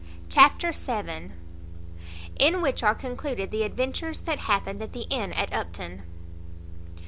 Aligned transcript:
Chapter 0.29 0.71
vii. 0.71 1.29
In 2.39 2.63
which 2.63 2.81
are 2.81 2.95
concluded 2.95 3.51
the 3.51 3.61
adventures 3.61 4.21
that 4.21 4.39
happened 4.39 4.81
at 4.81 4.93
the 4.93 5.05
inn 5.11 5.31
at 5.33 5.53
Upton. 5.53 6.01